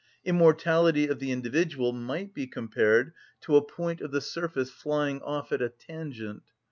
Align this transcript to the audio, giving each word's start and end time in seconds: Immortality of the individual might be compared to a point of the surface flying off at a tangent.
Immortality 0.25 1.05
of 1.07 1.19
the 1.19 1.29
individual 1.31 1.93
might 1.93 2.33
be 2.33 2.47
compared 2.47 3.13
to 3.41 3.55
a 3.55 3.61
point 3.61 4.01
of 4.01 4.09
the 4.09 4.19
surface 4.19 4.71
flying 4.71 5.21
off 5.21 5.51
at 5.51 5.61
a 5.61 5.69
tangent. 5.69 6.41